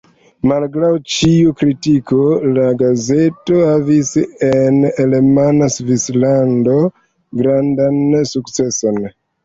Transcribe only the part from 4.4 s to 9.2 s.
en alemana Svislando grandan sukceson.